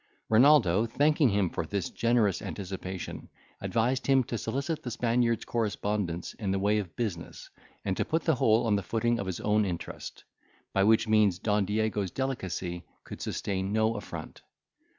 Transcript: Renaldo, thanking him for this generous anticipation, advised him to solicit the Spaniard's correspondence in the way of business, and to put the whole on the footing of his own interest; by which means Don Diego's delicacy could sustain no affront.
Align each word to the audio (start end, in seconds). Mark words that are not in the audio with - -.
Renaldo, 0.29 0.87
thanking 0.87 1.29
him 1.29 1.47
for 1.51 1.63
this 1.63 1.91
generous 1.91 2.41
anticipation, 2.41 3.29
advised 3.61 4.07
him 4.07 4.23
to 4.23 4.35
solicit 4.35 4.81
the 4.81 4.89
Spaniard's 4.89 5.45
correspondence 5.45 6.33
in 6.33 6.49
the 6.49 6.57
way 6.57 6.79
of 6.79 6.95
business, 6.95 7.51
and 7.85 7.95
to 7.95 8.03
put 8.03 8.23
the 8.23 8.33
whole 8.33 8.65
on 8.65 8.75
the 8.75 8.81
footing 8.81 9.19
of 9.19 9.27
his 9.27 9.39
own 9.41 9.63
interest; 9.63 10.23
by 10.73 10.83
which 10.83 11.07
means 11.07 11.37
Don 11.37 11.65
Diego's 11.65 12.09
delicacy 12.09 12.83
could 13.03 13.21
sustain 13.21 13.71
no 13.73 13.95
affront. 13.95 14.41